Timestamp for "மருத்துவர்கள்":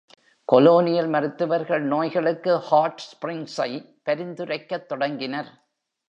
1.09-1.83